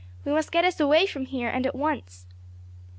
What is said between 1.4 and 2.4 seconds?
and at once."